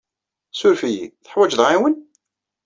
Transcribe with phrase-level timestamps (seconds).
[0.51, 1.05] Ssuref-iyi.
[1.23, 1.95] Teḥwajeḍ aɛiwen?